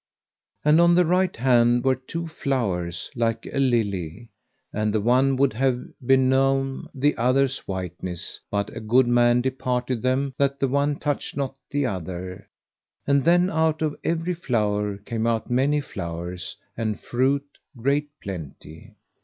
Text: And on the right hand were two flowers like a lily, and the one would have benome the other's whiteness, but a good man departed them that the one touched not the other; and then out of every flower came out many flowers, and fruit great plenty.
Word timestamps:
And 0.65 0.81
on 0.81 0.95
the 0.95 1.05
right 1.05 1.35
hand 1.37 1.83
were 1.83 1.93
two 1.93 2.25
flowers 2.27 3.11
like 3.15 3.45
a 3.53 3.59
lily, 3.59 4.29
and 4.73 4.91
the 4.91 4.99
one 4.99 5.35
would 5.35 5.53
have 5.53 5.79
benome 6.03 6.89
the 6.95 7.15
other's 7.17 7.59
whiteness, 7.67 8.41
but 8.49 8.75
a 8.75 8.79
good 8.79 9.07
man 9.07 9.41
departed 9.41 10.01
them 10.01 10.33
that 10.39 10.59
the 10.59 10.67
one 10.67 10.95
touched 10.95 11.37
not 11.37 11.55
the 11.69 11.85
other; 11.85 12.49
and 13.05 13.23
then 13.23 13.51
out 13.51 13.83
of 13.83 13.95
every 14.03 14.33
flower 14.33 14.97
came 14.97 15.27
out 15.27 15.51
many 15.51 15.79
flowers, 15.79 16.55
and 16.75 16.99
fruit 16.99 17.45
great 17.77 18.09
plenty. 18.23 18.95